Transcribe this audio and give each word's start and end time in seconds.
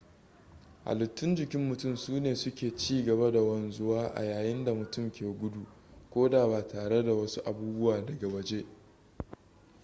halittun 0.85 1.35
jikin 1.35 1.61
mutum 1.69 1.95
sune 1.97 2.35
suke 2.35 2.75
ci 2.77 3.03
gaba 3.05 3.31
da 3.31 3.41
wanzuwa 3.41 4.07
a 4.15 4.23
yayin 4.23 4.65
da 4.65 4.73
mutum 4.73 5.11
ke 5.11 5.25
gudu 5.25 5.67
ko 6.09 6.29
da 6.29 6.47
ba 6.47 6.67
tare 6.67 7.03
da 7.03 7.13
wasu 7.13 7.41
abubuwa 7.41 8.05
daga 8.05 8.27
waje/gefe 8.27 8.69